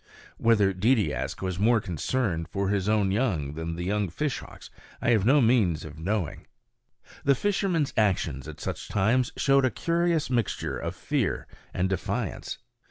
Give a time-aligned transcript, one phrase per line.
[0.39, 5.11] Whether Deedeeaskh were more concerned for his own young than for the young fishhawks I
[5.11, 6.47] have no means of knowing.
[7.23, 12.57] The fishermen's actions at such times showed a curious mixture of fear and defiance.